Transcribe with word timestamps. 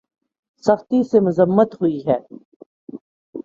سختی 0.63 1.03
سے 1.03 1.19
مذمت 1.19 1.75
ہوئی 1.81 1.99
ہے 2.07 2.17